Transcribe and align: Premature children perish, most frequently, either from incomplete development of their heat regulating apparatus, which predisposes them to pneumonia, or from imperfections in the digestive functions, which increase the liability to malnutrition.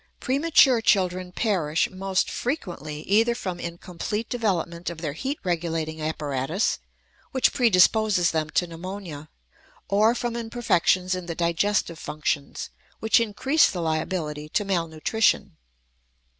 Premature 0.19 0.81
children 0.81 1.31
perish, 1.31 1.87
most 1.91 2.27
frequently, 2.31 3.01
either 3.01 3.35
from 3.35 3.59
incomplete 3.59 4.27
development 4.29 4.89
of 4.89 5.01
their 5.01 5.13
heat 5.13 5.37
regulating 5.43 6.01
apparatus, 6.01 6.79
which 7.33 7.53
predisposes 7.53 8.31
them 8.31 8.49
to 8.49 8.65
pneumonia, 8.65 9.29
or 9.87 10.15
from 10.15 10.35
imperfections 10.35 11.13
in 11.13 11.27
the 11.27 11.35
digestive 11.35 11.99
functions, 11.99 12.71
which 12.99 13.19
increase 13.19 13.69
the 13.69 13.79
liability 13.79 14.49
to 14.49 14.65
malnutrition. 14.65 15.55